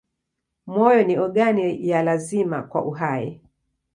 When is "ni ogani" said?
1.03-1.87